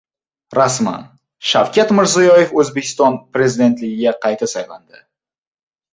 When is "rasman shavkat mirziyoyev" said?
0.59-2.57